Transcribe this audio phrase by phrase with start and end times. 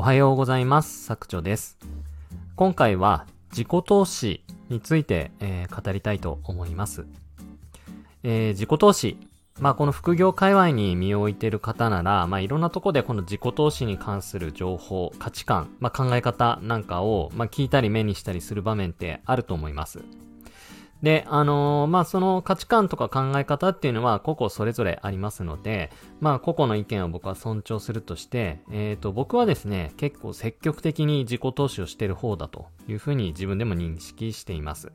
[0.00, 1.04] おはようございます。
[1.04, 1.76] 作長です。
[2.56, 7.04] 今回は自己投資について、えー語りたいと思います。
[8.22, 9.18] えー自己投資。
[9.58, 20.02] まあこの副業界隈に身を置いている方なら、まあいろんなとこでこの自己投資に関する情報、価値観、まあ考え方なんかを、まあ聞いたり目にしたりする場面ってあると思います。
[21.02, 34.92] で、あのーまあ、その価値観とか考え方っていうのは個々それぞれありますので、まあ、個々の意見を僕は尊重するとして、えっ、と、僕はですね、結構積極的に自己投資をしてる方だというふうに自分でも認識しています。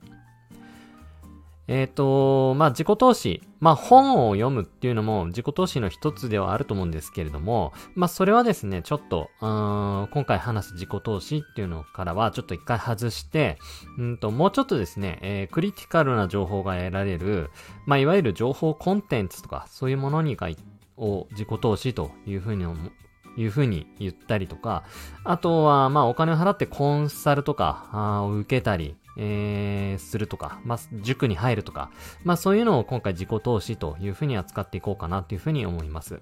[1.68, 3.42] えっ、と、まあ、自己投資。
[3.60, 13.58] まあ、本を読むっていうのも自己投資の一つではあると思うんですけれども、まあ、それはですね、ちょっと、今回話す自己投資っていうのからはちょっと一回外して、
[13.98, 17.50] うんと、もうちょっとですね、えークリティカルな情報が得られる、
[17.88, 20.50] まあ、いわゆる情報コンテンツとか、そういうものにが
[20.98, 22.92] を自己投資というふうに思
[23.38, 24.84] いうふうに言ったりとか、
[25.24, 31.92] あとは、まあ、お金を払ってコンサルとか、を受けたり、えーするとか、まあ、塾に入るとか、
[32.24, 36.20] まあ、そういうのを今回自己投資というふうに扱っていこうかなというふうに思います。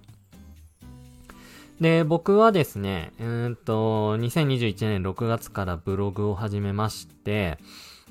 [1.82, 7.58] で、僕はですね、うんと、2021年6月からブログを始めまして、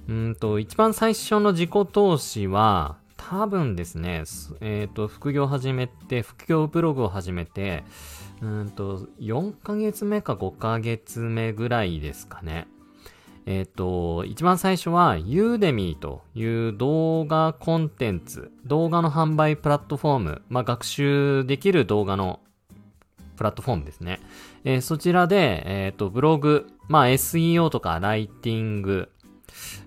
[0.08, 4.25] うんと、一番最初の自己投資は、多分ですね、
[4.60, 7.84] えっ、と、副業始めて、副業ブログを始めて、
[8.42, 12.66] うんと、4ヶ月目か5ヶ月目ぐらいですかね。
[13.46, 22.40] えっ、と、一番最初は Udemy という動画コンテンツ、動画の販売プラットフォーム、まあ、学習できる動画の
[23.36, 24.20] プラットフォームですね。
[24.64, 29.08] えーそちらで、えっ、と、ブログ、まあ、SEO とかライティング、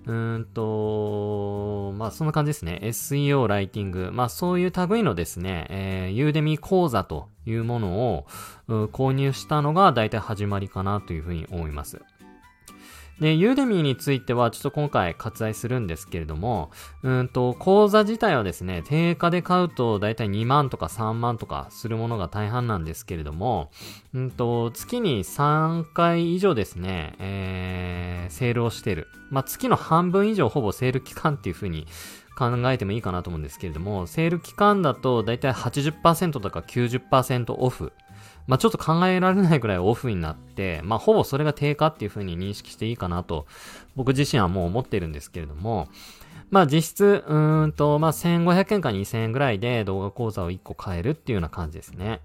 [0.06, 2.80] うーんと、まあ、そんな感じですね。
[2.82, 8.26] SEO、ライティング、まあ、そういう類のですね、えー、ユーデミー講座というものを
[8.68, 12.02] 購入したのが大体始まりかなというふうに思います。
[13.20, 16.70] で、ユーデミーについてはちょっと今回割愛するんですけれども、
[17.02, 23.70] うんと、講座自体はですね、定価で買うとだいたい2万とか3万とかするものが大半なんですけれども、
[24.12, 29.08] うんと、月に3回以上ですね、えー、セールをしている。
[29.30, 31.86] まあ、月の半分以上ほぼセール期間っていう風に
[32.36, 37.92] 考えてもいいかなと思うんですけれども、セール期間だとだいたい80%とか90%オフ。
[38.46, 43.46] まあ、ちょっと考えられないくらいオフになって、まあ、ほぼそれが低下っていうふうに認識していいかなと、
[43.96, 45.88] 僕自身はもう思ってるんですけれども、
[46.50, 52.20] まあ実質、うーんと、まあ1500円か2000円ぐらいで動画講座を1個買えるっていうような感じですね。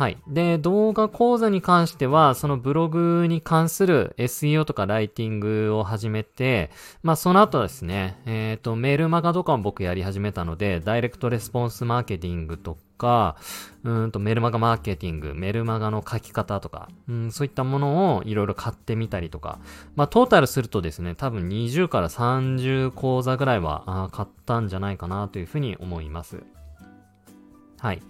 [0.00, 0.16] はい。
[0.26, 6.70] で、動画講座に関しては、そのブログに関する SEO とかライティングを始めて、
[7.02, 13.36] まあその後ですね、えっ、と、メールマガとかも僕やり始めたので、ダイレクトレスポンスマーケティングとか、
[13.84, 19.58] うんとメルマガマーケティング、メルマガの書き方とか、うん、そういったものをいろいろ買ってみたりとか、
[19.96, 26.42] まあトータルするとですね、多分20から30講座ぐらいは買ったんじゃないかなというふうに思います。
[27.80, 28.02] はい。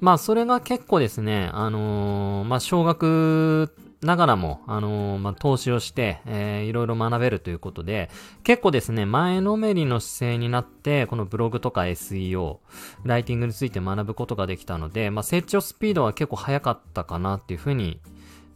[0.00, 3.72] まあ、それが結構ですね、あのーまあ、少額
[4.02, 8.10] ながらも、あのーまあ、投資をして、えー、いろいろ学べるということで、
[8.42, 12.58] 結構ですね、前のめりの姿勢になって、このブログとか SEO、
[13.04, 18.00] ライティングについて学ぶことができたので、まあ、成長スピードは結構早かったかなっていうふうに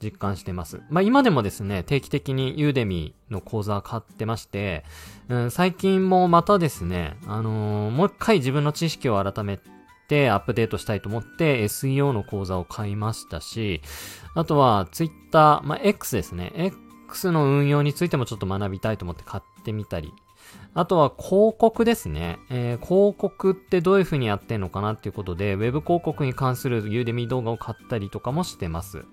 [0.03, 0.81] 実感してます。
[0.91, 4.85] まあ今でもですね、定期的にユーデミの講座買ってまして、
[5.29, 9.76] うん、最近もまたですね、あのーもう一回自分の知識を改めて
[10.31, 13.83] アップデートしたいと思って SEO の講座を買いましたし、
[14.35, 16.53] あとは Twitter、まあ X ですね。
[17.09, 20.13] X の運用についてもちょっと学びたいと思って買ってみたり、
[20.75, 22.39] あとは広告ですね。
[22.51, 29.05] えー広告ってどういう風にやってんのかなっていうことで、Web 広告に関するユーデミ動画を買ったりとかもしてます。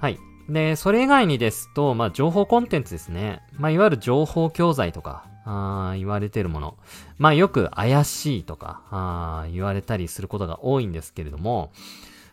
[0.00, 0.18] はい。
[0.48, 3.42] で、それ以外にですと、まあ、情報コンテンツですね。
[3.58, 6.76] まあ、いわゆる情報教材とか、あー言われてるもの。
[7.18, 11.72] まあ、よく怪しいとか、あ言われたりすることが多いんですけれども、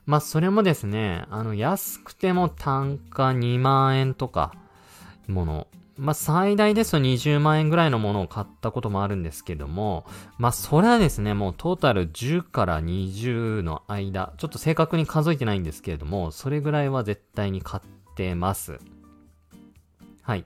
[0.05, 4.51] まあ、それもですね、あの、安くても単価2万円とか、
[5.27, 5.67] もの。
[5.95, 10.05] まあ、最大ですと20万円ぐらいのものを買ったこともあるんですけども、
[10.39, 18.79] まあ、それはですね、もうトータル10から20の間、ちょっと正確に数えてないんですけれども、それぐらいは絶対に買ってます。
[20.23, 20.45] はい。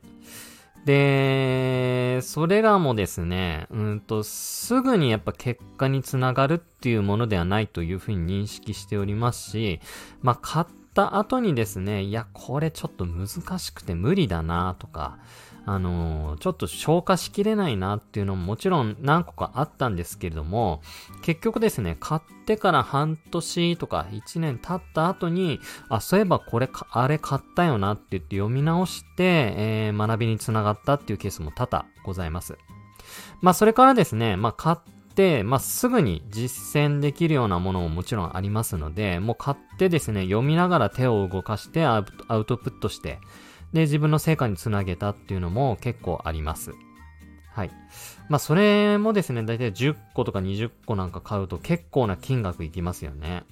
[0.87, 9.81] で、それらもですね、うんと、すぐにやっぱ結果につながるっていうものではないというふうに認識しておりますし、
[10.21, 10.65] まあ、勝
[10.97, 15.19] った後にですね、いや、これちょっと難しくて無理だなとか、
[15.67, 20.81] あのー、ちょっと消化しきれないなっていうのももちろん何個かあったんですけれども、
[21.21, 25.59] 結局ですね、買ってから半年とか1年経った後に、
[25.89, 32.57] あ、そういえばこれか、あれ買ったよなって言って読み直して、えー、学びにつながったっていうケースも多々ございます。
[33.41, 34.77] まあ、それからですね、まあ、買っ、
[35.43, 43.19] まあ、すぐに実践できるようなものももちろんありますので、もう買ってですね、読みながら手を動かしてアウトプットして、
[43.73, 46.73] で、自分の成果につなげたっていうのも結構あります。
[47.51, 47.71] はい。
[48.29, 53.43] まあ、それもですね、だいたい10個とか20個なんか買うと結構な金額いきますよね。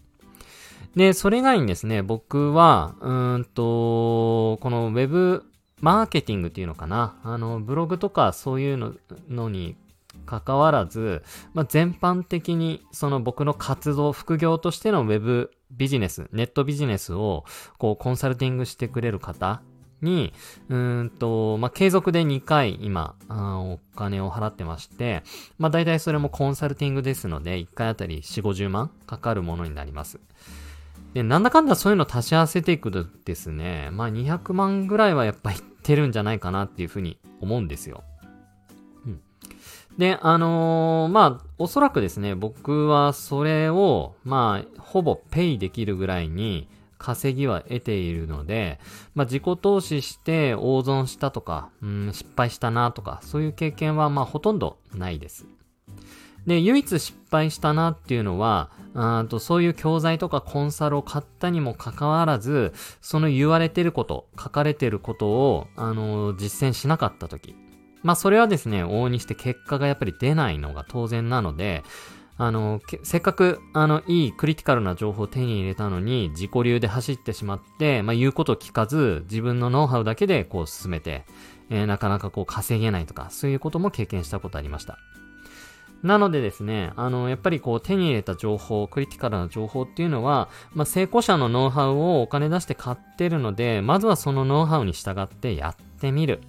[0.96, 5.44] で、それ以外にですね、僕は、うんと、この Web
[5.82, 7.20] マーケティングっていうのかな。
[7.24, 8.94] あの、ブログとかそういうの
[9.28, 9.76] のに
[10.26, 11.24] 関わらず、
[11.54, 17.46] まあ、全般的にその僕の活動、副業としての Web ビジネス、ネットビジネスを
[17.78, 19.62] こうコンサルティングしてくれる方
[20.02, 20.34] に、
[20.70, 25.24] うんと、まあ、継続で2回今、お金を払ってまして、
[25.58, 30.20] まあ、大体それもコンサルティングですので、1回あたり4、50万かかるものになります。
[31.14, 38.04] で、なんだかんだそういうの足し合わせていくとですね、まあ、200万ぐらいはやっぱいってるんじゃないかなっていうふうに思うんですよ。
[39.98, 48.80] で、あのー、まあ、おそらくですね、僕はそれを、まあ、ほぼペイできるぐらいに、稼ぎは得ているので、
[49.14, 55.46] まあ、自己投資して大損したとか、うん、失敗したなとか、そういう経験はまあほとんどないです。
[56.48, 67.56] で、唯一失敗したなっていうのは、あとそういう教材とかコンサルを買ったにもかかわらず、その言われてること、書かれてることを、あの、実践しなかった時。
[68.06, 71.84] まあそれはですね、往々にして結果がやっぱり出ないのが当然なので、
[72.38, 81.26] あの、せっかく、あの、いいクリティカルな情報を手に入れたのに、自己流で走ってしまって、まあ、言うことを聞かず、自分のノウハウだけで、こう、進めて、
[81.70, 85.00] えー、なかなかこう、稼げないとか、そういうことも経験したことありました。
[86.04, 96.42] なのでですね、あの、やっぱりこう、手に入れた情報、クリティカルな情報っていうのは、まあ、成功者のノウハウをお金出して買ってるので、まずはそのノウハウに従ってやってみる。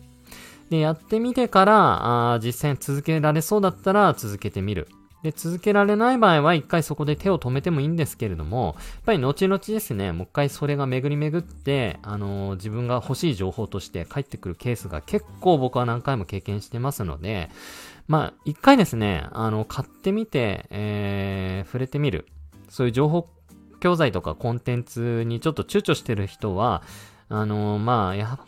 [0.71, 4.89] で、やってみてから、あ実践続けられそうだったら続けてみる。
[5.23, 17.51] で、続けられない場合は一回そこで手を止めてもいいんですけれども、やっぱり後々ですね、もう一回それが巡り巡って、あのー、自分が欲しい情報として返ってくるケースが結構僕は何回も経験してますので、
[18.07, 22.27] まあ、一回ですね、あの、買ってみて、えー、触れてみる。
[22.69, 23.29] そういう情報
[23.81, 26.83] 教材とかコンテンツにちょっと躊躇してる人は、
[27.29, 28.39] あのー、まあ、や、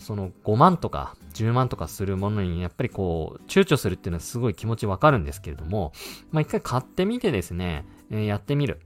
[0.00, 5.92] その5万とか10万とかするものにやっぱりこう躊躇するっていうのはすごい気持ちわかるんですけれども、
[6.32, 8.80] まあ一回買ってみてですね、えー、やってみる。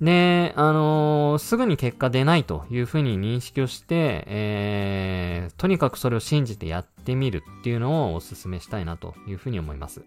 [0.00, 10.04] で、あのー、すぐに結果出ないというふうに認識をして、えー、とにかくそれを信じてやってみるっていうのをお勧めしたいなというふうに思います。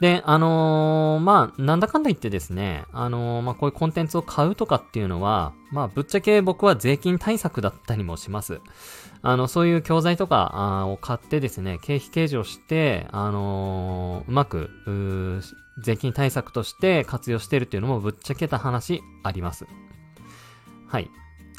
[0.00, 8.60] で、あのー、まあ、なんだかんだ言ってですね、あのー、まあ、こういうコンテンツを買うとかっていうのは、まあ、ぶっちゃけ僕は税金対策だったりもします。
[9.22, 15.42] あの、そういう教材とかを買ってですね、経費計上して、あのー、うまく、う
[15.80, 19.66] 税金対策として活用してるっていうのもぶっちゃけた話あります。
[20.86, 21.10] はい。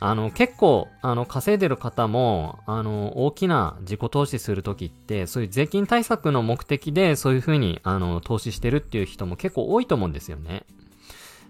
[0.02, 10.66] あの、結構、あの、稼いでる方も、あの、大きな自己投資するときって、そういう税金対策の目的で、そういうふうに、あの、投資してるっていう人も結構多いと思うんですよね。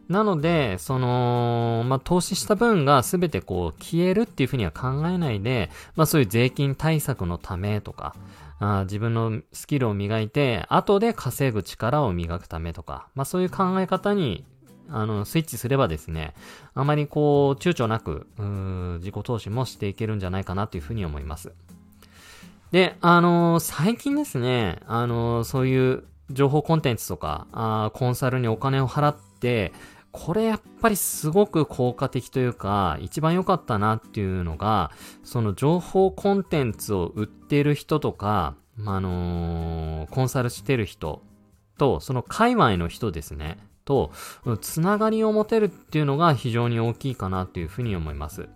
[0.08, 8.16] なので、その、まあ、投資した分がすべてこう、消えるっていうふうには考えないで、まあ、そういう税金対策のためとか、
[8.60, 14.44] あ自分のスキルを磨いて、後で稼ぐ力を磨くためとか、まあ、そういう考え方に
[14.92, 16.34] あの、スイッチすればですね、
[16.74, 18.28] あまりこう、躊躇なく、
[19.00, 21.52] 自己投資もしていけるんじゃないかなというふうに思います。
[22.72, 29.74] で、あのー、最近ですね、あのー、そういう情報コンテンツとか、あコンサルにお金を払って、
[30.12, 34.92] これやっぱりすごく効果的というか、一番良かったなっていうのが、
[35.24, 41.24] その情報コンテンツを売ってる人とか、まあのー、コンサルしてる人
[41.78, 43.58] と、その界隈の人ですね。
[43.90, 44.12] と、
[44.62, 48.48] つながりを持てるっていうのが非常に大きいかなというふうに思います。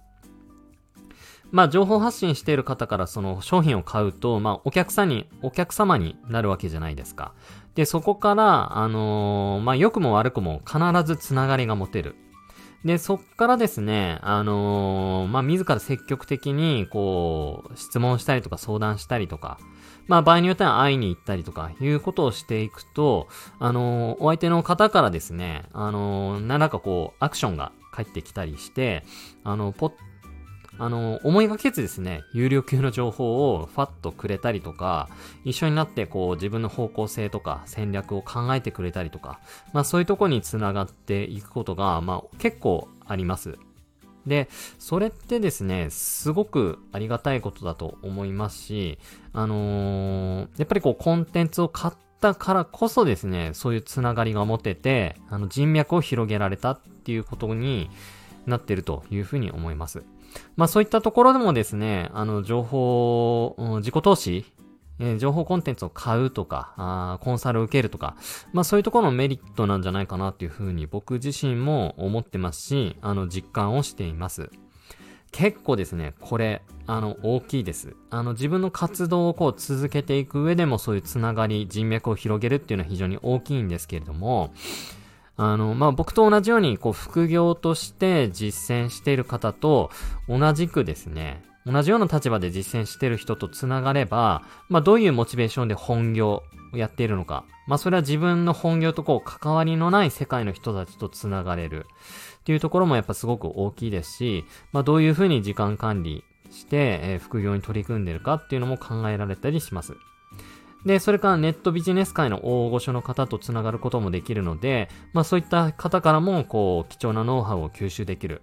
[1.51, 7.33] まあ、情報発信している方からその商品を買うと、まあ、お客さんに、お客様になるわけじゃないですか。
[7.73, 12.15] で、そこから、あのー、まあ、良くも悪くも必ずつながりが持てる。
[12.85, 19.57] で、そっからですね、あのー、まあ、自ら積極的に、こう、質問したりとか相談したりとか、
[20.07, 23.27] まあ場合によっては会いに行ったりとかいうことをしていくと、
[23.59, 29.03] あのー、お相手の方からですね、あのー、何らかこう、アクションが返ってきたりして、
[29.43, 29.93] あの、ポ
[30.79, 35.07] あの、思いがけずですね、有料級の情報をファッとくれたりとか、
[35.45, 39.39] 一緒になってこう自分の方向性とか戦略を考えてくれたりとか、
[39.71, 43.57] まあそういうとこにつながっていくことが、まあ結構あります。
[44.25, 44.49] で、
[44.79, 48.99] それってですね、すごくありがたいことだと思いますし、
[49.33, 57.89] あのー、やっぱりこうコンテンツを買ったからこそですね、そういうつながりが持てて、あの人脈を広げられたっていうことに
[58.45, 60.03] なってるというふうに思います。
[60.55, 64.45] まあそういったところでもですね、あの情報、自己投資
[64.99, 68.15] えー、情報コンテンツを買うとか、あコンサルを受けるとか、
[68.51, 74.49] まあそういうところのメリットなんじゃないかなっていうふうに僕自身も思ってますし、あの実感をしています。
[75.33, 77.95] 結構ですね、これ、あの、大きいです。
[78.11, 84.53] あの、自分の活動をこう続けていく上でもそういうつながり、人脈を広げるっていうのは非常に大きいんですけれども、
[85.35, 89.89] あの、まあ、僕と同じように、こう、副業として実践している方と
[90.29, 96.43] 同じくですね、同じような立場で実践してる人と繋がれば、まあ、どういうモチベーションで本業
[96.73, 97.45] をやっているのか。
[97.67, 101.85] まあ、それは自分の本業とこう、関わりのない世界の人たちと繋がれる。
[102.41, 109.93] っていうところもやっぱすごく大きいですし、まあ、どういうふうに時間管理して、えー、副業に取り組んでるかっていうのも考えられたりします。
[110.85, 118.41] で、それからネットビジネス界の大御所の方と繋がることもできるので、まあそういった方からも、こう、貴重なノウハウを吸収できる。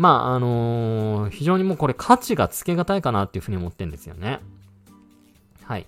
[0.00, 4.40] まあ、あのー、非常にもうこれ価値がつけがたいかなっていうふうに思ってんですよね。
[5.62, 5.86] はい。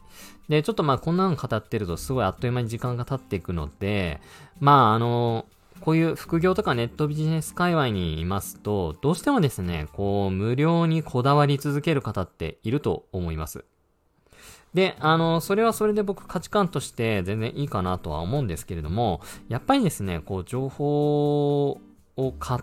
[0.51, 4.21] で、ちょっとまあこんなの語ってるとすごいあっという間に時間が経っていくので、
[4.61, 13.65] まああのー、こういう副業とかネットビジネス界隈にいますと、どうしてもですね、こう、無料にこだわり続ける方っていると思います。
[14.75, 21.81] で、あの、それはそれで僕価値観として全然いいかなとは思うんですけれども、やっぱりですね、こう、情報
[22.17, 22.61] を買っ、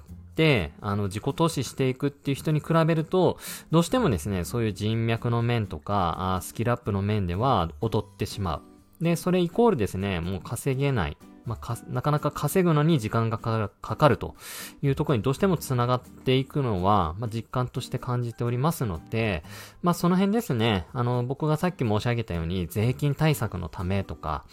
[0.81, 3.38] あの、自己投資していくっていう人に比べると、
[3.72, 9.03] どうしてもですね、そういう人脈の面とか、あスキルアップの面では劣ってしまう。
[9.03, 11.17] で、それイコールですね、もう稼げない。
[11.46, 14.36] まあ、なかなか稼ぐのに時間がかかると
[14.84, 19.43] いうところにどうしても繋がっていくのは、まあ、実感として感じておりますので、
[19.81, 24.46] まあ、その辺ですね、あの、僕がさっき申し上げたように、税金対策のためとか、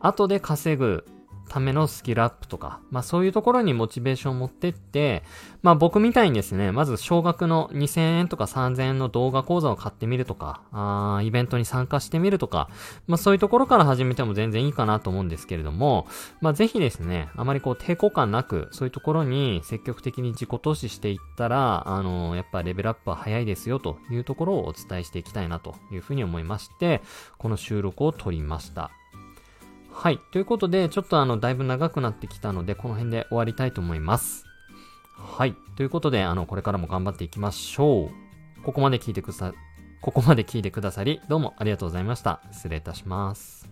[0.00, 1.06] 後で稼ぐ
[1.48, 5.22] ためのスキルアップとか、まあそういうところにモチベーションを持ってって、
[5.62, 12.68] まあ僕みたいにですね、まず少額の2000円とか3000円の動画講座を買ってみるとか、あイベントに参加してみるとか、
[13.06, 16.06] まあそういうところから始めても全然いいかなと思うんですけれども、
[16.40, 27.02] まあぜひですね、あまりこう抵抗感なく、そういうところに積極的に自己投資していったら、あの、やっぱレベルアップは早いですよというところをお伝えしていきたいなというふうに思いまして、
[27.38, 28.90] この収録を撮りました。
[29.94, 30.18] はい。
[30.32, 34.44] ということで、ちょっとあの、だいぶ長くなってきたので、この辺で終わりたいと思います。
[35.16, 35.54] はい。
[35.76, 38.10] ということで、あの、これからも頑張っていきましょ
[38.58, 38.62] う。
[38.62, 39.54] ここまで聞いてくださ、
[40.02, 42.42] ここまで聞いてくださり、どうもありがとうございました。
[42.50, 43.68] 失礼いたします。